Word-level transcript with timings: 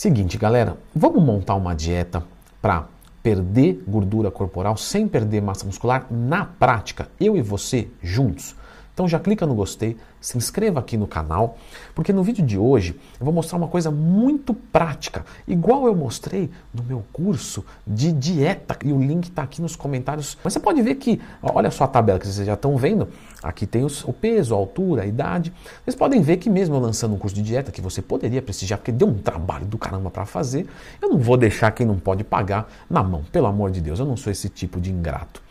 Seguinte, 0.00 0.38
galera, 0.38 0.78
vamos 0.96 1.22
montar 1.22 1.56
uma 1.56 1.74
dieta 1.74 2.24
para 2.62 2.86
perder 3.22 3.84
gordura 3.86 4.30
corporal 4.30 4.74
sem 4.74 5.06
perder 5.06 5.42
massa 5.42 5.66
muscular 5.66 6.06
na 6.10 6.42
prática, 6.42 7.08
eu 7.20 7.36
e 7.36 7.42
você 7.42 7.86
juntos. 8.00 8.56
Então 9.00 9.08
já 9.08 9.18
clica 9.18 9.46
no 9.46 9.54
gostei, 9.54 9.96
se 10.20 10.36
inscreva 10.36 10.78
aqui 10.78 10.94
no 10.94 11.06
canal, 11.06 11.56
porque 11.94 12.12
no 12.12 12.22
vídeo 12.22 12.44
de 12.44 12.58
hoje 12.58 13.00
eu 13.18 13.24
vou 13.24 13.32
mostrar 13.32 13.56
uma 13.56 13.66
coisa 13.66 13.90
muito 13.90 14.52
prática, 14.52 15.24
igual 15.48 15.86
eu 15.86 15.96
mostrei 15.96 16.50
no 16.74 16.82
meu 16.82 17.02
curso 17.10 17.64
de 17.86 18.12
dieta, 18.12 18.76
e 18.84 18.92
o 18.92 19.02
link 19.02 19.30
está 19.30 19.42
aqui 19.42 19.62
nos 19.62 19.74
comentários. 19.74 20.36
Mas 20.44 20.52
você 20.52 20.60
pode 20.60 20.82
ver 20.82 20.96
que, 20.96 21.18
olha 21.42 21.70
só 21.70 21.84
a 21.84 21.88
tabela 21.88 22.18
que 22.18 22.26
vocês 22.26 22.46
já 22.46 22.52
estão 22.52 22.76
vendo, 22.76 23.08
aqui 23.42 23.66
tem 23.66 23.86
os, 23.86 24.04
o 24.04 24.12
peso, 24.12 24.54
a 24.54 24.58
altura, 24.58 25.04
a 25.04 25.06
idade. 25.06 25.50
Vocês 25.82 25.96
podem 25.96 26.20
ver 26.20 26.36
que 26.36 26.50
mesmo 26.50 26.74
eu 26.74 26.80
lançando 26.80 27.14
um 27.14 27.18
curso 27.18 27.34
de 27.34 27.42
dieta 27.42 27.72
que 27.72 27.80
você 27.80 28.02
poderia 28.02 28.42
prestigiar, 28.42 28.78
porque 28.78 28.92
deu 28.92 29.08
um 29.08 29.16
trabalho 29.16 29.64
do 29.64 29.78
caramba 29.78 30.10
para 30.10 30.26
fazer, 30.26 30.68
eu 31.00 31.08
não 31.08 31.16
vou 31.16 31.38
deixar 31.38 31.70
quem 31.70 31.86
não 31.86 31.98
pode 31.98 32.22
pagar 32.22 32.70
na 32.90 33.02
mão, 33.02 33.24
pelo 33.32 33.46
amor 33.46 33.70
de 33.70 33.80
Deus, 33.80 33.98
eu 33.98 34.04
não 34.04 34.18
sou 34.18 34.30
esse 34.30 34.50
tipo 34.50 34.78
de 34.78 34.92
ingrato. 34.92 35.42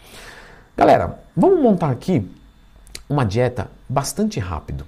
Galera, 0.78 1.20
vamos 1.36 1.60
montar 1.64 1.90
aqui 1.90 2.30
uma 3.10 3.26
dieta 3.26 3.70
bastante 3.90 4.40
rápido. 4.40 4.86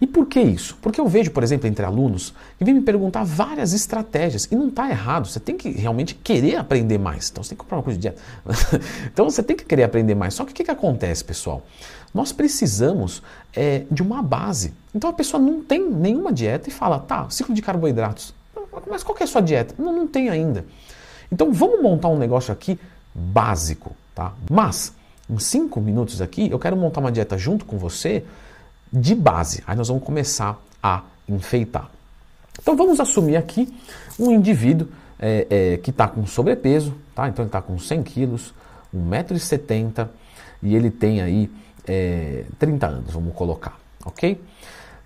E 0.00 0.06
por 0.06 0.26
que 0.26 0.40
isso? 0.40 0.78
Porque 0.80 1.00
eu 1.00 1.08
vejo, 1.08 1.32
por 1.32 1.42
exemplo, 1.42 1.66
entre 1.66 1.84
alunos 1.84 2.32
que 2.56 2.64
vêm 2.64 2.74
me 2.74 2.82
perguntar 2.82 3.24
várias 3.24 3.72
estratégias 3.72 4.46
e 4.50 4.54
não 4.54 4.68
está 4.68 4.88
errado. 4.88 5.26
Você 5.26 5.40
tem 5.40 5.56
que 5.56 5.70
realmente 5.70 6.14
querer 6.14 6.56
aprender 6.56 6.98
mais. 6.98 7.30
Então 7.30 7.42
você 7.42 7.50
tem 7.50 7.56
que 7.56 7.64
comprar 7.64 7.78
uma 7.78 7.82
coisa 7.82 7.98
de 7.98 8.02
dieta. 8.02 8.22
então 9.12 9.28
você 9.28 9.42
tem 9.42 9.56
que 9.56 9.64
querer 9.64 9.82
aprender 9.82 10.14
mais. 10.14 10.34
Só 10.34 10.44
que 10.44 10.52
o 10.52 10.54
que, 10.54 10.62
que 10.62 10.70
acontece, 10.70 11.24
pessoal? 11.24 11.62
Nós 12.14 12.32
precisamos 12.32 13.22
é, 13.54 13.84
de 13.90 14.00
uma 14.00 14.22
base. 14.22 14.72
Então 14.94 15.10
a 15.10 15.12
pessoa 15.12 15.42
não 15.42 15.64
tem 15.64 15.90
nenhuma 15.90 16.32
dieta 16.32 16.68
e 16.68 16.72
fala, 16.72 17.00
tá, 17.00 17.28
ciclo 17.28 17.52
de 17.52 17.60
carboidratos. 17.60 18.32
Mas 18.88 19.02
qual 19.02 19.16
é 19.18 19.24
a 19.24 19.26
sua 19.26 19.40
dieta? 19.40 19.74
Não, 19.76 19.92
não 19.92 20.06
tem 20.06 20.28
ainda. 20.28 20.64
Então 21.30 21.52
vamos 21.52 21.82
montar 21.82 22.08
um 22.08 22.18
negócio 22.18 22.52
aqui 22.52 22.78
básico, 23.12 23.96
tá? 24.14 24.32
Mas 24.48 24.94
em 25.28 25.38
cinco 25.38 25.80
minutos 25.80 26.22
aqui, 26.22 26.50
eu 26.50 26.58
quero 26.58 26.76
montar 26.76 27.00
uma 27.00 27.12
dieta 27.12 27.36
junto 27.36 27.64
com 27.64 27.76
você 27.76 28.24
de 28.92 29.14
base. 29.14 29.62
Aí 29.66 29.76
nós 29.76 29.88
vamos 29.88 30.02
começar 30.02 30.58
a 30.82 31.02
enfeitar. 31.28 31.90
Então 32.60 32.76
vamos 32.76 32.98
assumir 32.98 33.36
aqui 33.36 33.72
um 34.18 34.30
indivíduo 34.32 34.88
é, 35.18 35.46
é, 35.50 35.76
que 35.76 35.90
está 35.90 36.08
com 36.08 36.26
sobrepeso, 36.26 36.94
tá? 37.14 37.28
Então 37.28 37.42
ele 37.42 37.48
está 37.48 37.60
com 37.60 37.78
100 37.78 38.02
quilos, 38.02 38.54
1,70m 38.94 40.08
e 40.62 40.74
ele 40.74 40.90
tem 40.90 41.20
aí 41.20 41.50
é, 41.86 42.44
30 42.58 42.86
anos, 42.86 43.12
vamos 43.12 43.34
colocar, 43.34 43.78
ok? 44.04 44.40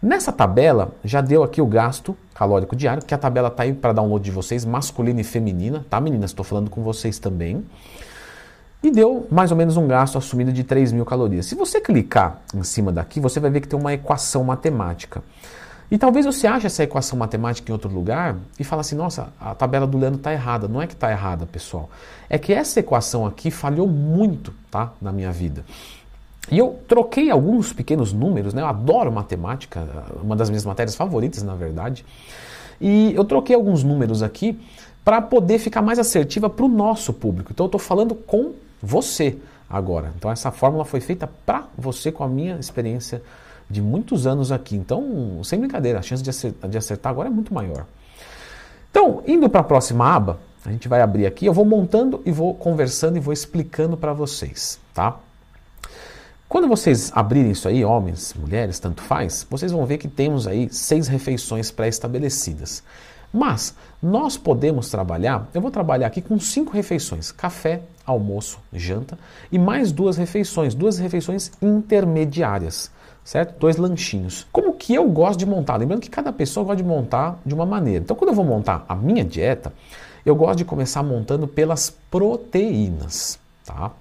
Nessa 0.00 0.32
tabela 0.32 0.94
já 1.04 1.20
deu 1.20 1.42
aqui 1.42 1.60
o 1.60 1.66
gasto 1.66 2.16
calórico 2.34 2.74
diário, 2.74 3.04
que 3.04 3.14
a 3.14 3.18
tabela 3.18 3.48
está 3.48 3.62
aí 3.62 3.72
para 3.72 3.92
download 3.92 4.24
de 4.24 4.30
vocês, 4.30 4.64
masculina 4.64 5.20
e 5.20 5.24
feminina, 5.24 5.84
tá 5.88 6.00
meninas? 6.00 6.30
Estou 6.30 6.44
falando 6.44 6.70
com 6.70 6.82
vocês 6.82 7.18
também 7.18 7.64
e 8.82 8.90
deu 8.90 9.26
mais 9.30 9.50
ou 9.50 9.56
menos 9.56 9.76
um 9.76 9.86
gasto 9.86 10.18
assumido 10.18 10.52
de 10.52 10.64
3 10.64 10.92
mil 10.92 11.04
calorias. 11.04 11.46
Se 11.46 11.54
você 11.54 11.80
clicar 11.80 12.40
em 12.54 12.64
cima 12.64 12.90
daqui, 12.90 13.20
você 13.20 13.38
vai 13.38 13.50
ver 13.50 13.60
que 13.60 13.68
tem 13.68 13.78
uma 13.78 13.92
equação 13.92 14.42
matemática. 14.42 15.22
E 15.90 15.98
talvez 15.98 16.24
você 16.24 16.46
ache 16.46 16.66
essa 16.66 16.82
equação 16.82 17.18
matemática 17.18 17.70
em 17.70 17.72
outro 17.72 17.90
lugar 17.90 18.36
e 18.58 18.64
fale 18.64 18.80
assim, 18.80 18.96
nossa, 18.96 19.28
a 19.38 19.54
tabela 19.54 19.86
do 19.86 19.98
Leandro 19.98 20.18
está 20.18 20.32
errada. 20.32 20.66
Não 20.66 20.80
é 20.80 20.86
que 20.86 20.94
está 20.94 21.10
errada, 21.10 21.44
pessoal. 21.44 21.90
É 22.30 22.38
que 22.38 22.52
essa 22.52 22.80
equação 22.80 23.26
aqui 23.26 23.50
falhou 23.50 23.86
muito 23.86 24.54
tá, 24.70 24.92
na 25.02 25.12
minha 25.12 25.30
vida. 25.30 25.64
E 26.50 26.58
eu 26.58 26.80
troquei 26.88 27.30
alguns 27.30 27.72
pequenos 27.72 28.12
números, 28.12 28.54
né? 28.54 28.62
eu 28.62 28.66
adoro 28.66 29.12
matemática, 29.12 29.86
uma 30.22 30.34
das 30.34 30.48
minhas 30.48 30.64
matérias 30.64 30.96
favoritas, 30.96 31.42
na 31.42 31.54
verdade. 31.54 32.04
E 32.80 33.14
eu 33.14 33.24
troquei 33.24 33.54
alguns 33.54 33.84
números 33.84 34.22
aqui 34.22 34.58
para 35.04 35.20
poder 35.20 35.58
ficar 35.58 35.82
mais 35.82 35.98
assertiva 35.98 36.48
para 36.48 36.64
o 36.64 36.68
nosso 36.68 37.12
público. 37.12 37.52
Então 37.52 37.64
eu 37.64 37.68
estou 37.68 37.80
falando 37.80 38.14
com 38.14 38.52
você 38.82 39.38
agora. 39.70 40.12
Então 40.16 40.30
essa 40.30 40.50
fórmula 40.50 40.84
foi 40.84 41.00
feita 41.00 41.28
para 41.46 41.68
você 41.76 42.10
com 42.10 42.24
a 42.24 42.28
minha 42.28 42.56
experiência 42.56 43.22
de 43.70 43.80
muitos 43.80 44.26
anos 44.26 44.52
aqui. 44.52 44.76
Então, 44.76 45.40
sem 45.44 45.58
brincadeira, 45.58 45.98
a 45.98 46.02
chance 46.02 46.22
de 46.22 46.30
acertar, 46.30 46.70
de 46.70 46.76
acertar 46.76 47.10
agora 47.10 47.28
é 47.28 47.32
muito 47.32 47.54
maior. 47.54 47.86
Então, 48.90 49.22
indo 49.26 49.48
para 49.48 49.60
a 49.60 49.64
próxima 49.64 50.06
aba, 50.14 50.38
a 50.64 50.70
gente 50.70 50.86
vai 50.86 51.00
abrir 51.00 51.26
aqui, 51.26 51.46
eu 51.46 51.52
vou 51.52 51.64
montando 51.64 52.20
e 52.26 52.30
vou 52.30 52.54
conversando 52.54 53.16
e 53.16 53.20
vou 53.20 53.32
explicando 53.32 53.96
para 53.96 54.12
vocês, 54.12 54.78
tá? 54.94 55.18
Quando 56.48 56.68
vocês 56.68 57.10
abrirem 57.14 57.52
isso 57.52 57.66
aí, 57.66 57.82
homens, 57.82 58.34
mulheres, 58.34 58.78
tanto 58.78 59.00
faz, 59.00 59.46
vocês 59.48 59.72
vão 59.72 59.86
ver 59.86 59.96
que 59.96 60.06
temos 60.06 60.46
aí 60.46 60.68
seis 60.70 61.08
refeições 61.08 61.70
pré-estabelecidas. 61.70 62.84
Mas 63.32 63.74
nós 64.02 64.36
podemos 64.36 64.90
trabalhar, 64.90 65.48
eu 65.54 65.60
vou 65.60 65.70
trabalhar 65.70 66.08
aqui 66.08 66.20
com 66.20 66.38
cinco 66.38 66.72
refeições: 66.72 67.32
café, 67.32 67.82
almoço, 68.04 68.58
janta 68.72 69.18
e 69.50 69.58
mais 69.58 69.90
duas 69.90 70.16
refeições, 70.16 70.74
duas 70.74 70.98
refeições 70.98 71.50
intermediárias, 71.62 72.90
certo? 73.24 73.58
Dois 73.58 73.76
lanchinhos. 73.76 74.46
Como 74.52 74.74
que 74.74 74.94
eu 74.94 75.08
gosto 75.08 75.38
de 75.38 75.46
montar? 75.46 75.76
Lembrando 75.76 76.00
que 76.00 76.10
cada 76.10 76.32
pessoa 76.32 76.64
gosta 76.64 76.82
de 76.82 76.88
montar 76.88 77.38
de 77.46 77.54
uma 77.54 77.64
maneira. 77.64 78.04
Então, 78.04 78.16
quando 78.16 78.30
eu 78.30 78.36
vou 78.36 78.44
montar 78.44 78.84
a 78.88 78.94
minha 78.94 79.24
dieta, 79.24 79.72
eu 80.26 80.36
gosto 80.36 80.58
de 80.58 80.64
começar 80.64 81.02
montando 81.02 81.48
pelas 81.48 81.90
proteínas, 82.10 83.38
tá? 83.64 83.92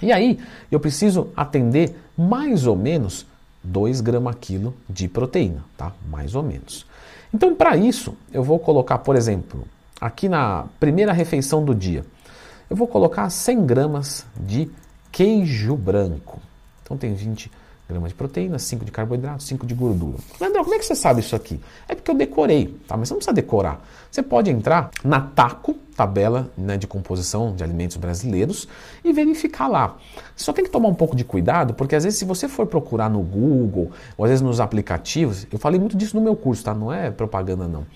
E 0.00 0.12
aí, 0.12 0.38
eu 0.70 0.78
preciso 0.78 1.28
atender 1.36 1.96
mais 2.16 2.66
ou 2.66 2.76
menos 2.76 3.26
2 3.64 4.00
gramas 4.00 4.36
quilo 4.40 4.74
de 4.88 5.08
proteína, 5.08 5.64
tá? 5.76 5.92
Mais 6.08 6.34
ou 6.34 6.42
menos. 6.42 6.86
Então, 7.32 7.54
para 7.54 7.76
isso, 7.76 8.16
eu 8.32 8.42
vou 8.42 8.58
colocar, 8.58 8.98
por 8.98 9.16
exemplo, 9.16 9.64
aqui 10.00 10.28
na 10.28 10.66
primeira 10.80 11.12
refeição 11.12 11.64
do 11.64 11.74
dia, 11.74 12.04
eu 12.70 12.76
vou 12.76 12.86
colocar 12.86 13.28
100 13.28 13.66
gramas 13.66 14.26
de 14.38 14.70
queijo 15.12 15.76
branco. 15.76 16.40
Então, 16.82 16.96
tem 16.96 17.14
20 17.14 17.50
gramas 17.88 18.10
de 18.10 18.14
proteína, 18.14 18.58
5 18.58 18.84
de 18.84 18.92
carboidrato, 18.92 19.42
5 19.42 19.66
de 19.66 19.74
gordura. 19.74 20.18
Leandro, 20.38 20.62
como 20.62 20.74
é 20.74 20.78
que 20.78 20.84
você 20.84 20.94
sabe 20.94 21.20
isso 21.20 21.34
aqui? 21.34 21.58
É 21.88 21.94
porque 21.94 22.10
eu 22.10 22.14
decorei, 22.14 22.78
tá? 22.86 22.96
Mas 22.96 23.08
você 23.08 23.14
não 23.14 23.18
precisa 23.18 23.34
decorar. 23.34 23.82
Você 24.10 24.22
pode 24.22 24.50
entrar 24.50 24.90
na 25.02 25.20
TACO, 25.20 25.74
tabela 25.96 26.50
né, 26.56 26.76
de 26.76 26.86
composição 26.86 27.54
de 27.56 27.64
alimentos 27.64 27.96
brasileiros, 27.96 28.68
e 29.02 29.10
verificar 29.10 29.68
lá. 29.68 29.96
Só 30.36 30.52
tem 30.52 30.64
que 30.64 30.70
tomar 30.70 30.88
um 30.88 30.94
pouco 30.94 31.16
de 31.16 31.24
cuidado, 31.24 31.72
porque 31.72 31.96
às 31.96 32.04
vezes 32.04 32.18
se 32.18 32.26
você 32.26 32.46
for 32.46 32.66
procurar 32.66 33.08
no 33.08 33.22
Google, 33.22 33.90
ou 34.18 34.24
às 34.24 34.30
vezes 34.30 34.42
nos 34.42 34.60
aplicativos, 34.60 35.46
eu 35.50 35.58
falei 35.58 35.80
muito 35.80 35.96
disso 35.96 36.14
no 36.14 36.22
meu 36.22 36.36
curso, 36.36 36.62
tá? 36.62 36.74
Não 36.74 36.92
é 36.92 37.10
propaganda 37.10 37.66
não. 37.66 37.86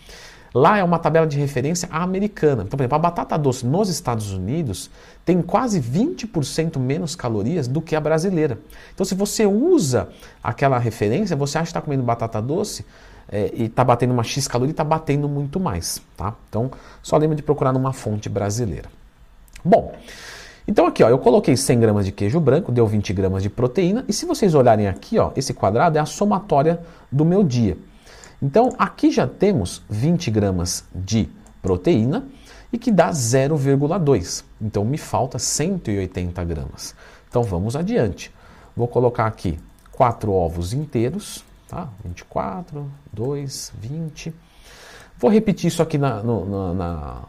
Lá 0.55 0.77
é 0.77 0.85
uma 0.85 0.99
tabela 0.99 1.27
de 1.27 1.39
referência 1.39 1.89
americana. 1.91 2.63
Então, 2.63 2.77
por 2.77 2.83
exemplo, 2.83 2.97
a 2.97 2.99
batata 2.99 3.39
doce 3.39 3.65
nos 3.67 3.89
Estados 3.89 4.33
Unidos 4.33 4.91
tem 5.25 5.41
quase 5.41 5.81
20% 5.81 6.79
menos 6.79 7.17
calorias 7.17 7.67
do 7.67 7.81
que 7.81 7.97
a 7.97 8.01
brasileira. 8.01 8.59
Então, 8.95 9.05
se 9.05 9.15
você 9.15 9.47
usa 9.47 10.09
aquela 10.43 10.79
referência, 10.79 11.35
você 11.35 11.57
acha 11.57 11.65
que 11.65 11.71
está 11.71 11.81
comendo 11.81 12.03
batata 12.03 12.41
doce 12.43 12.85
é, 13.29 13.51
e 13.55 13.65
está 13.65 13.83
batendo 13.83 14.13
uma 14.13 14.23
X 14.23 14.47
caloria 14.47 14.73
está 14.73 14.85
batendo 14.85 15.29
muito 15.29 15.59
mais. 15.59 16.03
Tá? 16.17 16.35
Então, 16.49 16.71
só 17.03 17.17
lembra 17.17 17.37
de 17.37 17.43
procurar 17.43 17.73
numa 17.73 17.93
fonte 17.93 18.29
brasileira. 18.29 18.91
Bom, 19.65 19.95
então 20.67 20.87
aqui 20.87 21.03
ó, 21.03 21.09
eu 21.09 21.19
coloquei 21.19 21.57
100 21.57 21.81
gramas 21.81 22.05
de 22.05 22.13
queijo 22.13 22.39
branco, 22.41 22.71
deu 22.71 22.87
20 22.87 23.13
gramas 23.13 23.43
de 23.43 23.49
proteína. 23.49 24.05
E 24.09 24.13
se 24.13 24.27
vocês 24.27 24.55
olharem 24.55 24.87
aqui, 24.87 25.19
ó, 25.19 25.31
esse 25.35 25.55
quadrado 25.55 25.97
é 25.97 26.01
a 26.01 26.07
somatória 26.07 26.81
do 27.11 27.25
meu 27.25 27.43
dia. 27.43 27.77
Então 28.43 28.75
aqui 28.77 29.13
já 29.13 29.25
temos 29.25 29.83
20 29.89 30.29
gramas 30.33 30.85
de 30.93 31.29
proteína 31.63 32.27
e 32.73 32.79
que 32.79 32.91
dá 32.91 33.11
0,2. 33.11 34.45
Então 34.61 34.85
me 34.85 34.99
falta 34.99 35.39
180 35.39 36.43
gramas. 36.43 36.93
Então 37.29 37.45
vamos 37.45 37.77
adiante. 37.77 38.33
Vou 38.77 38.89
colocar 38.89 39.27
aqui 39.27 39.59
4 39.93 40.33
ovos 40.33 40.73
inteiros, 40.73 41.45
tá? 41.69 41.89
24, 42.05 42.91
2, 43.13 43.73
20. 43.79 44.35
Vou 45.19 45.31
repetir 45.31 45.69
isso 45.69 45.81
aqui 45.81 45.97
na, 45.97 46.21
no, 46.21 46.75
na, 46.75 47.23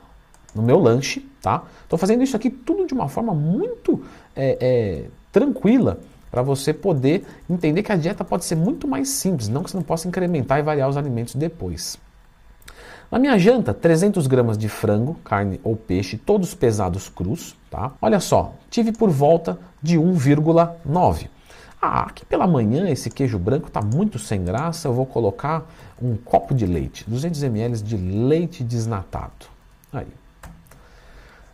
no 0.55 0.63
meu 0.63 0.79
lanche, 0.79 1.29
tá? 1.43 1.63
Estou 1.83 1.99
fazendo 1.99 2.23
isso 2.23 2.35
aqui 2.35 2.49
tudo 2.49 2.87
de 2.87 2.93
uma 2.95 3.07
forma 3.07 3.35
muito 3.35 4.03
é, 4.35 4.57
é, 4.59 5.09
tranquila 5.31 5.99
para 6.33 6.41
você 6.41 6.73
poder 6.73 7.23
entender 7.47 7.83
que 7.83 7.91
a 7.91 7.95
dieta 7.95 8.23
pode 8.23 8.43
ser 8.43 8.55
muito 8.55 8.87
mais 8.87 9.07
simples, 9.07 9.47
não 9.47 9.61
que 9.61 9.69
você 9.69 9.77
não 9.77 9.83
possa 9.83 10.07
incrementar 10.07 10.57
e 10.57 10.63
variar 10.63 10.89
os 10.89 10.97
alimentos 10.97 11.35
depois. 11.35 11.99
Na 13.11 13.19
minha 13.19 13.37
janta, 13.37 13.71
300 13.71 14.25
gramas 14.25 14.57
de 14.57 14.67
frango, 14.67 15.13
carne 15.23 15.61
ou 15.63 15.75
peixe, 15.75 16.17
todos 16.17 16.55
pesados 16.55 17.07
crus, 17.07 17.55
tá? 17.69 17.91
Olha 18.01 18.19
só, 18.19 18.55
tive 18.67 18.91
por 18.91 19.11
volta 19.11 19.59
de 19.79 19.99
1,9. 19.99 21.27
Ah, 21.79 22.07
aqui 22.07 22.25
pela 22.25 22.47
manhã 22.47 22.89
esse 22.89 23.11
queijo 23.11 23.37
branco 23.37 23.67
está 23.67 23.83
muito 23.83 24.17
sem 24.17 24.43
graça, 24.43 24.87
eu 24.87 24.93
vou 24.93 25.05
colocar 25.05 25.71
um 26.01 26.17
copo 26.17 26.55
de 26.55 26.65
leite, 26.65 27.07
200 27.07 27.43
ml 27.43 27.77
de 27.77 27.95
leite 27.95 28.63
desnatado. 28.63 29.45
Aí. 29.93 30.07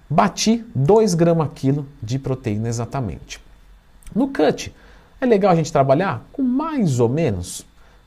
Bati 0.09 0.65
2 0.73 1.15
gramas 1.15 1.49
quilo 1.53 1.85
de 2.01 2.17
proteína 2.17 2.69
exatamente. 2.69 3.48
No 4.15 4.27
cut, 4.29 4.73
é 5.21 5.25
legal 5.25 5.51
a 5.51 5.55
gente 5.55 5.71
trabalhar 5.71 6.25
com 6.31 6.41
mais 6.41 6.99
ou 6.99 7.09
menos 7.09 7.65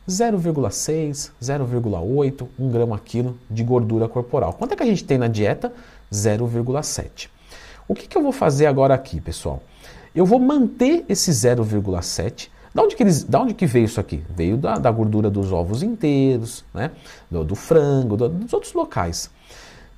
0,6, 0.08 1.30
0,8, 1.40 2.46
1 2.58 2.70
grama 2.70 2.98
quilo 2.98 3.38
de 3.48 3.62
gordura 3.62 4.08
corporal. 4.08 4.52
Quanto 4.54 4.72
é 4.72 4.76
que 4.76 4.82
a 4.82 4.86
gente 4.86 5.04
tem 5.04 5.18
na 5.18 5.28
dieta? 5.28 5.72
0,7. 6.12 7.28
O 7.86 7.94
que, 7.94 8.06
que 8.06 8.16
eu 8.16 8.22
vou 8.22 8.32
fazer 8.32 8.66
agora 8.66 8.94
aqui, 8.94 9.20
pessoal? 9.20 9.62
Eu 10.14 10.26
vou 10.26 10.38
manter 10.38 11.04
esse 11.08 11.30
0,7. 11.30 12.50
Da 12.74 12.82
onde, 12.82 12.96
que 12.96 13.02
eles, 13.02 13.22
da 13.24 13.40
onde 13.40 13.52
que 13.52 13.66
veio 13.66 13.84
isso 13.84 14.00
aqui? 14.00 14.22
Veio 14.34 14.56
da, 14.56 14.78
da 14.78 14.90
gordura 14.90 15.28
dos 15.28 15.52
ovos 15.52 15.82
inteiros, 15.82 16.64
né? 16.72 16.90
do, 17.30 17.44
do 17.44 17.54
frango, 17.54 18.16
do, 18.16 18.28
dos 18.30 18.52
outros 18.52 18.72
locais. 18.72 19.30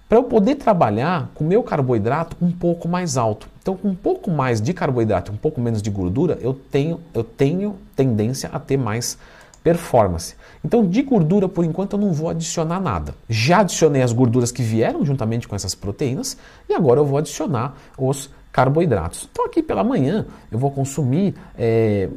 Para 0.08 0.18
eu 0.18 0.24
poder 0.24 0.56
trabalhar 0.56 1.30
com 1.34 1.44
meu 1.44 1.62
carboidrato 1.62 2.36
um 2.40 2.52
pouco 2.52 2.88
mais 2.88 3.16
alto. 3.16 3.48
Então, 3.60 3.76
com 3.76 3.88
um 3.88 3.94
pouco 3.94 4.30
mais 4.30 4.60
de 4.60 4.74
carboidrato, 4.74 5.32
um 5.32 5.36
pouco 5.36 5.60
menos 5.60 5.80
de 5.80 5.90
gordura, 5.90 6.38
eu 6.42 6.52
tenho, 6.52 7.00
eu 7.14 7.24
tenho 7.24 7.76
tendência 7.96 8.50
a 8.52 8.58
ter 8.58 8.76
mais 8.76 9.16
performance. 9.62 10.34
Então, 10.62 10.86
de 10.86 11.00
gordura, 11.02 11.48
por 11.48 11.64
enquanto, 11.64 11.94
eu 11.94 11.98
não 11.98 12.12
vou 12.12 12.28
adicionar 12.28 12.78
nada. 12.78 13.14
Já 13.30 13.60
adicionei 13.60 14.02
as 14.02 14.12
gorduras 14.12 14.52
que 14.52 14.62
vieram 14.62 15.04
juntamente 15.06 15.48
com 15.48 15.56
essas 15.56 15.74
proteínas 15.74 16.36
e 16.68 16.74
agora 16.74 17.00
eu 17.00 17.06
vou 17.06 17.16
adicionar 17.16 17.74
os 17.96 18.30
carboidratos. 18.52 19.26
Então, 19.32 19.46
aqui 19.46 19.62
pela 19.62 19.82
manhã, 19.82 20.26
eu 20.52 20.58
vou 20.58 20.70
consumir 20.70 21.34
é, 21.58 22.10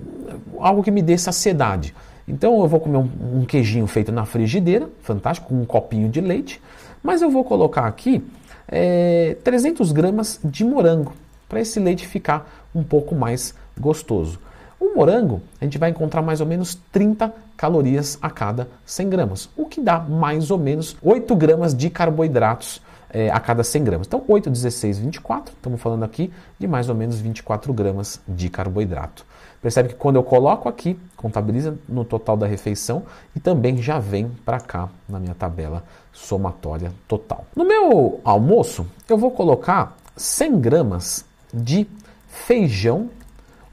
algo 0.60 0.84
que 0.84 0.92
me 0.92 1.02
dê 1.02 1.18
saciedade. 1.18 1.96
Então, 2.28 2.60
eu 2.60 2.68
vou 2.68 2.80
comer 2.80 2.98
um, 2.98 3.10
um 3.40 3.46
queijinho 3.46 3.88
feito 3.88 4.12
na 4.12 4.26
frigideira, 4.26 4.90
fantástico, 5.02 5.48
com 5.48 5.62
um 5.62 5.66
copinho 5.66 6.10
de 6.10 6.20
leite, 6.20 6.62
mas 7.02 7.22
eu 7.22 7.30
vou 7.30 7.44
colocar 7.44 7.86
aqui 7.86 8.24
é, 8.68 9.38
300 9.44 9.92
gramas 9.92 10.40
de 10.44 10.66
morango 10.66 11.14
para 11.48 11.62
esse 11.62 11.80
leite 11.80 12.06
ficar 12.06 12.68
um 12.76 12.84
pouco 12.84 13.16
mais 13.16 13.56
gostoso. 13.80 14.40
O 14.80 14.94
morango, 14.96 15.42
a 15.60 15.64
gente 15.64 15.78
vai 15.78 15.90
encontrar 15.90 16.22
mais 16.22 16.42
ou 16.42 16.46
menos 16.46 16.76
30 16.92 17.34
calorias 17.56 18.20
a 18.22 18.30
cada 18.30 18.68
100 18.86 19.10
gramas, 19.10 19.50
o 19.56 19.66
que 19.66 19.82
dá 19.82 20.00
mais 20.00 20.52
ou 20.52 20.58
menos 20.58 20.96
8 21.02 21.36
gramas 21.36 21.74
de 21.74 21.90
carboidratos 21.90 22.82
é, 23.10 23.30
a 23.30 23.40
cada 23.40 23.64
100 23.64 23.84
gramas. 23.84 24.08
Então, 24.08 24.24
8, 24.28 24.50
16, 24.50 25.00
24, 25.00 25.54
estamos 25.54 25.82
falando 25.82 26.04
aqui 26.04 26.32
de 26.60 26.68
mais 26.68 26.90
ou 26.90 26.96
menos 26.96 27.20
24 27.20 27.72
gramas 27.74 28.20
de 28.28 28.50
carboidrato. 28.50 29.26
Percebe 29.62 29.90
que 29.90 29.96
quando 29.96 30.18
eu 30.18 30.24
coloco 30.24 30.70
aqui, 30.70 31.00
contabiliza 31.16 31.78
no 31.90 32.06
total 32.06 32.38
da 32.38 32.46
refeição 32.46 33.04
e 33.36 33.40
também 33.40 33.82
já 33.82 34.00
vem 34.00 34.30
para 34.46 34.60
cá 34.60 34.90
na 35.10 35.20
minha 35.20 35.34
tabela 35.34 35.84
somatória 36.14 36.92
total. 37.08 37.46
No 37.56 37.66
meu 37.66 38.22
almoço, 38.24 38.86
eu 39.10 39.18
vou 39.18 39.32
colocar 39.32 39.98
100 40.16 40.60
gramas 40.60 41.26
de 41.54 41.88
feijão 42.28 43.10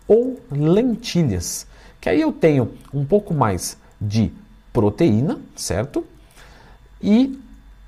ou 0.09 0.39
lentilhas. 0.51 1.67
Que 2.01 2.09
aí 2.09 2.21
eu 2.21 2.33
tenho 2.33 2.73
um 2.93 3.05
pouco 3.05 3.35
mais 3.35 3.77
de 4.01 4.33
proteína, 4.73 5.39
certo? 5.55 6.05
E 7.01 7.41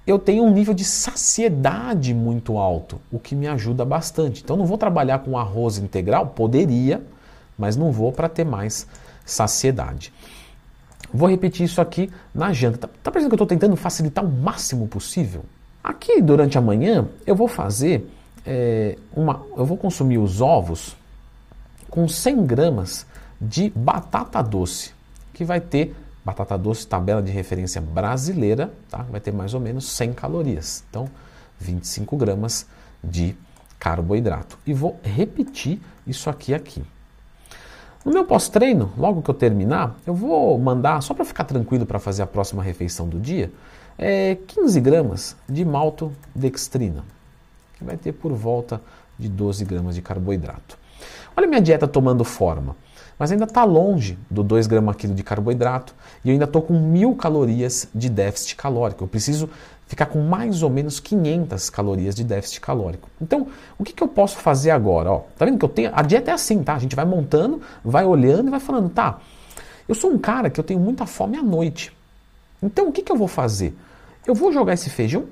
eu 0.07 0.19
tenho 0.19 0.45
um 0.45 0.53
nível 0.53 0.73
de 0.73 0.85
saciedade 0.85 2.15
muito 2.15 2.57
alto, 2.59 3.01
o 3.11 3.19
que 3.19 3.35
me 3.35 3.49
ajuda 3.49 3.85
bastante. 3.85 4.43
Então 4.43 4.57
não 4.57 4.65
vou 4.65 4.79
trabalhar 4.79 5.19
com 5.19 5.37
arroz 5.37 5.79
integral, 5.79 6.29
poderia, 6.29 7.03
mas 7.59 7.77
não 7.77 7.91
vou 7.91 8.13
para 8.13 8.29
ter 8.29 8.45
mais 8.45 8.87
saciedade. 9.25 10.13
Vou 11.13 11.29
repetir 11.29 11.65
isso 11.65 11.81
aqui 11.81 12.11
na 12.33 12.53
janta. 12.53 12.87
Tá, 12.87 12.89
tá 13.03 13.11
percebendo 13.11 13.31
que 13.31 13.35
eu 13.35 13.45
estou 13.45 13.47
tentando 13.47 13.77
facilitar 13.77 14.25
o 14.25 14.29
máximo 14.29 14.87
possível? 14.87 15.45
Aqui 15.83 16.21
durante 16.23 16.57
a 16.57 16.61
manhã 16.61 17.09
eu 17.27 17.35
vou 17.35 17.49
fazer 17.49 18.09
é, 18.45 18.97
uma, 19.15 19.43
eu 19.57 19.65
vou 19.65 19.77
consumir 19.77 20.19
os 20.19 20.41
ovos 20.41 20.97
com 21.91 22.07
100 22.07 22.47
gramas 22.47 23.07
de 23.41 23.71
batata 23.71 24.43
doce, 24.43 24.93
que 25.33 25.45
vai 25.45 25.61
ter 25.61 25.95
batata 26.27 26.59
doce, 26.59 26.85
tabela 26.85 27.23
de 27.23 27.31
referência 27.31 27.81
brasileira, 27.81 28.73
tá? 28.91 29.07
vai 29.09 29.21
ter 29.21 29.33
mais 29.33 29.55
ou 29.55 29.61
menos 29.61 29.89
100 29.91 30.13
calorias. 30.13 30.83
Então, 30.91 31.09
25 31.61 32.17
gramas 32.17 32.67
de 33.03 33.37
carboidrato. 33.79 34.59
E 34.67 34.75
vou 34.75 34.99
repetir 35.05 35.81
isso 36.05 36.29
aqui 36.29 36.53
aqui. 36.53 36.83
No 38.05 38.13
meu 38.13 38.25
pós-treino, 38.25 38.93
logo 38.99 39.23
que 39.23 39.31
eu 39.31 39.35
terminar, 39.35 39.97
eu 40.05 40.15
vou 40.15 40.59
mandar, 40.59 41.01
só 41.01 41.15
para 41.15 41.25
ficar 41.25 41.45
tranquilo 41.45 41.87
para 41.87 42.01
fazer 42.01 42.25
a 42.25 42.27
próxima 42.27 42.61
refeição 42.61 43.09
do 43.09 43.21
dia, 43.21 43.53
é 43.97 44.37
15 44.49 44.81
gramas 44.81 45.37
de 45.49 45.65
maltodextrina, 45.65 47.05
que 47.79 47.85
vai 47.85 47.97
ter 47.97 48.11
por 48.11 48.33
volta 48.33 48.83
de 49.17 49.29
12 49.29 49.65
gramas 49.65 49.95
de 49.95 50.03
carboidrato. 50.03 50.77
Olha 51.37 51.47
minha 51.47 51.61
dieta 51.61 51.87
tomando 51.87 52.25
forma. 52.25 52.75
Mas 53.19 53.33
ainda 53.33 53.45
está 53.45 53.65
longe 53.65 54.19
do 54.31 54.43
2 54.43 54.67
gramas 54.67 54.97
quilo 54.97 55.15
de 55.15 55.23
carboidrato 55.23 55.95
e 56.25 56.29
eu 56.29 56.33
ainda 56.33 56.45
estou 56.45 56.61
com 56.61 56.75
mil 56.75 57.15
calorias 57.15 57.89
de 57.95 58.09
déficit 58.09 58.57
calórico. 58.57 59.05
Eu 59.05 59.09
preciso 59.09 59.49
ficar 59.87 60.07
com 60.07 60.21
mais 60.21 60.63
ou 60.63 60.69
menos 60.69 61.01
500 61.01 61.71
calorias 61.71 62.15
de 62.15 62.25
déficit 62.25 62.61
calórico. 62.61 63.09
Então, 63.21 63.47
o 63.79 63.85
que, 63.85 63.93
que 63.93 64.03
eu 64.03 64.09
posso 64.09 64.37
fazer 64.37 64.71
agora? 64.71 65.11
Ó, 65.11 65.23
tá 65.37 65.45
vendo 65.45 65.59
que 65.59 65.65
eu 65.65 65.69
tenho. 65.69 65.91
A 65.95 66.03
dieta 66.03 66.31
é 66.31 66.35
assim, 66.35 66.63
tá? 66.63 66.75
A 66.75 66.79
gente 66.79 66.95
vai 66.95 67.05
montando, 67.05 67.63
vai 67.85 68.05
olhando 68.05 68.49
e 68.49 68.51
vai 68.51 68.61
falando, 68.61 68.91
tá? 68.91 69.19
Eu 69.89 69.95
sou 69.95 70.11
um 70.11 70.19
cara 70.19 70.51
que 70.51 70.59
eu 70.59 70.65
tenho 70.65 70.81
muita 70.81 71.07
fome 71.07 71.37
à 71.37 71.43
noite. 71.43 71.97
Então, 72.63 72.89
o 72.89 72.93
que, 72.93 73.03
que 73.03 73.13
eu 73.13 73.17
vou 73.17 73.29
fazer? 73.29 73.75
Eu 74.27 74.35
vou 74.35 74.53
jogar 74.53 74.75
esse 74.75 74.91
feijão 74.91 75.25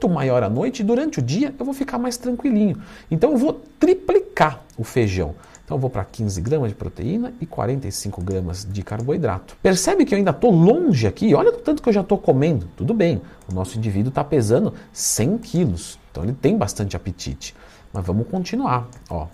muito 0.00 0.08
maior 0.08 0.42
à 0.42 0.48
noite 0.48 0.80
e 0.80 0.84
durante 0.84 1.18
o 1.18 1.22
dia 1.22 1.54
eu 1.58 1.64
vou 1.64 1.74
ficar 1.74 1.98
mais 1.98 2.16
tranquilinho. 2.16 2.80
Então 3.10 3.32
eu 3.32 3.36
vou 3.36 3.60
triplicar 3.78 4.62
o 4.78 4.84
feijão. 4.84 5.34
Então 5.70 5.78
vou 5.78 5.88
para 5.88 6.04
15 6.04 6.40
gramas 6.40 6.70
de 6.70 6.74
proteína 6.74 7.32
e 7.40 7.46
45 7.46 8.20
gramas 8.22 8.66
de 8.68 8.82
carboidrato. 8.82 9.56
Percebe 9.62 10.04
que 10.04 10.12
eu 10.12 10.18
ainda 10.18 10.32
estou 10.32 10.50
longe 10.50 11.06
aqui? 11.06 11.32
Olha 11.32 11.50
o 11.50 11.58
tanto 11.58 11.80
que 11.80 11.88
eu 11.88 11.92
já 11.92 12.00
estou 12.00 12.18
comendo. 12.18 12.68
Tudo 12.76 12.92
bem, 12.92 13.22
o 13.48 13.54
nosso 13.54 13.78
indivíduo 13.78 14.08
está 14.08 14.24
pesando 14.24 14.74
100 14.92 15.38
quilos, 15.38 15.96
então 16.10 16.24
ele 16.24 16.32
tem 16.32 16.58
bastante 16.58 16.96
apetite. 16.96 17.54
Mas 17.92 18.04
vamos 18.04 18.26
continuar. 18.26 18.88
Ó. 19.08 19.28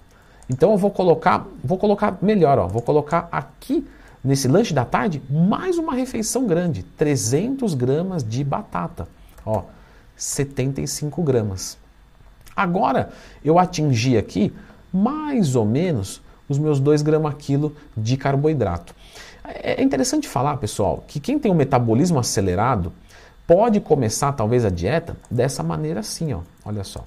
Então 0.47 0.73
eu 0.73 0.77
vou 0.77 0.91
colocar, 0.91 1.47
vou 1.65 1.79
colocar 1.79 2.19
melhor, 2.21 2.59
ó, 2.59 2.67
vou 2.67 2.83
colocar 2.83 3.31
aqui 3.33 3.87
nesse 4.23 4.47
lanche 4.47 4.75
da 4.75 4.85
tarde 4.85 5.23
mais 5.31 5.79
uma 5.79 5.95
refeição 5.95 6.47
grande, 6.47 6.83
300 6.83 7.73
gramas 7.73 8.23
de 8.23 8.45
batata. 8.45 9.09
Ó, 9.43 9.63
75 10.15 11.23
gramas. 11.23 11.79
Agora 12.55 13.09
eu 13.43 13.59
atingi 13.59 14.19
aqui 14.19 14.53
mais 14.93 15.57
ou 15.57 15.65
menos 15.65 16.26
os 16.49 16.59
meus 16.59 16.81
2 16.81 17.03
gramas 17.03 17.35
quilo 17.39 17.75
de 17.97 18.17
carboidrato. 18.17 18.95
É 19.45 19.83
interessante 19.83 20.29
falar, 20.29 20.57
pessoal, 20.57 21.05
que 21.07 21.21
quem 21.21 21.39
tem 21.39 21.51
um 21.51 21.55
metabolismo 21.55 22.19
acelerado 22.19 22.93
pode 23.47 23.81
começar 23.81 24.33
talvez 24.33 24.65
a 24.65 24.71
dieta 24.71 25.17
dessa 25.31 25.63
maneira 25.63 26.01
assim, 26.01 26.33
ó. 26.33 26.41
Olha 26.65 26.83
só. 26.83 27.03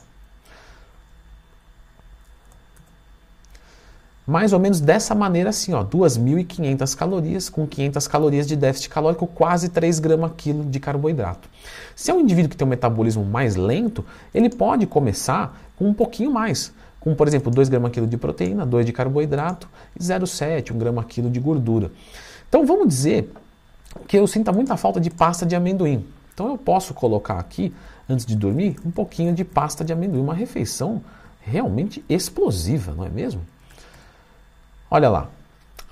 mais 4.30 4.54
ou 4.54 4.60
menos 4.60 4.80
dessa 4.80 5.16
maneira 5.16 5.50
assim, 5.50 5.74
ó, 5.74 5.84
2.500 5.84 6.96
calorias 6.96 7.50
com 7.50 7.66
500 7.66 8.08
calorias 8.08 8.46
de 8.46 8.56
déficit 8.56 8.88
calórico, 8.90 9.26
quase 9.26 9.70
3 9.70 9.98
gramas 9.98 10.34
quilo 10.38 10.64
de 10.64 10.80
carboidrato. 10.80 11.50
Se 11.96 12.12
é 12.12 12.14
um 12.14 12.20
indivíduo 12.20 12.52
que 12.52 12.56
tem 12.56 12.66
um 12.66 12.70
metabolismo 12.70 13.26
mais 13.26 13.56
lento, 13.56 14.06
ele 14.32 14.48
pode 14.48 14.86
começar 14.86 15.60
com 15.76 15.86
um 15.86 15.96
pouquinho 15.96 16.30
mais, 16.30 16.72
com, 17.00 17.16
por 17.16 17.28
exemplo, 17.28 17.52
2 17.52 17.70
gramas 17.70 17.92
quilo 17.92 18.08
de 18.08 18.18
proteína, 18.18 18.66
2 18.66 18.86
de 18.86 18.92
carboidrato 18.92 19.68
e 19.98 20.04
0,7, 20.04 20.72
1 20.72 20.78
grama 20.78 21.04
quilo 21.04 21.30
de 21.30 21.40
gordura. 21.40 21.92
Então 22.48 22.66
vamos 22.66 22.88
dizer 22.88 23.32
que 24.08 24.18
eu 24.18 24.28
sinta 24.28 24.52
muita 24.52 24.76
falta 24.76 25.00
de 25.00 25.10
pasta 25.10 25.46
de 25.46 25.56
amendoim. 25.56 26.06
Então 26.34 26.48
eu 26.48 26.58
posso 26.58 26.94
colocar 26.94 27.40
aqui, 27.40 27.74
antes 28.08 28.26
de 28.26 28.36
dormir, 28.36 28.76
um 28.86 28.92
pouquinho 28.92 29.34
de 29.34 29.44
pasta 29.44 29.84
de 29.84 29.94
amendoim, 29.94 30.22
uma 30.22 30.34
refeição 30.34 31.02
realmente 31.42 32.04
explosiva, 32.10 32.94
não 32.94 33.06
é 33.06 33.10
mesmo? 33.10 33.42
Olha 34.92 35.10
lá, 35.10 35.30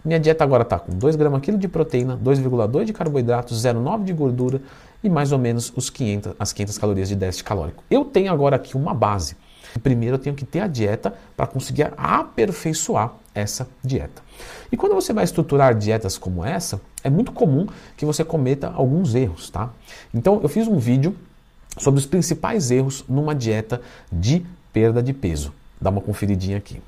minha 0.04 0.20
dieta 0.20 0.44
agora 0.44 0.64
está 0.64 0.80
com 0.80 0.92
2 0.98 1.16
gramas 1.16 1.42
quilo 1.42 1.58
de 1.58 1.68
proteína, 1.68 2.18
2,2 2.18 2.86
de 2.86 2.94
carboidrato, 2.94 3.54
0,9 3.54 4.04
de 4.04 4.14
gordura 4.14 4.62
e 5.04 5.10
mais 5.10 5.32
ou 5.32 5.38
menos 5.38 5.72
os 5.76 5.90
500, 5.90 6.34
as 6.40 6.54
500 6.54 6.78
calorias 6.78 7.10
de 7.10 7.16
déficit 7.16 7.44
calórico. 7.44 7.84
Eu 7.90 8.06
tenho 8.06 8.32
agora 8.32 8.56
aqui 8.56 8.76
uma 8.76 8.94
base. 8.94 9.36
Primeiro 9.82 10.16
eu 10.16 10.20
tenho 10.20 10.36
que 10.36 10.46
ter 10.46 10.60
a 10.60 10.68
dieta 10.68 11.14
para 11.36 11.48
conseguir 11.48 11.92
aperfeiçoar 11.98 13.14
essa 13.34 13.68
dieta. 13.84 14.22
E 14.72 14.78
quando 14.78 14.96
você 14.96 15.14
vai 15.14 15.24
estruturar 15.24 15.76
dietas 15.76 16.18
como 16.18 16.44
essa, 16.44 16.82
é 17.04 17.10
muito 17.10 17.32
comum 17.32 17.68
que 17.96 18.06
você 18.06 18.24
cometa 18.24 18.72
alguns 18.74 19.16
erros, 19.16 19.50
tá? 19.50 19.70
Então 20.14 20.40
eu 20.42 20.50
fiz 20.50 20.68
um 20.68 20.78
vídeo 20.78 21.16
sobre 21.78 22.00
os 22.00 22.06
principais 22.06 22.72
erros 22.72 23.06
numa 23.08 23.36
dieta 23.36 23.82
de 24.12 24.46
perda 24.74 25.02
de 25.02 25.14
peso. 25.14 25.54
Dá 25.80 25.90
uma 25.90 26.02
conferidinha 26.02 26.58
aqui. 26.58 26.82